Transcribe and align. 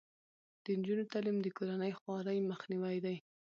د 0.63 0.65
نجونو 0.79 1.03
تعلیم 1.11 1.37
د 1.41 1.47
کورنۍ 1.57 1.91
خوارۍ 1.99 2.37
مخنیوی 2.51 2.97
دی. 3.05 3.15